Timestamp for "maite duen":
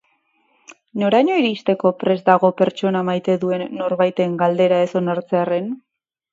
3.11-3.67